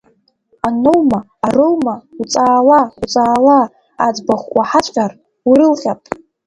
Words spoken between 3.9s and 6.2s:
аӡбахә уаҳаҵәҟьар, урылҟьап…